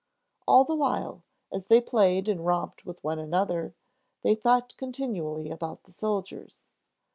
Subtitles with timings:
[0.47, 1.21] All the while,
[1.51, 3.75] as they played and romped with one another,
[4.23, 6.65] they thought continually about the soldiers.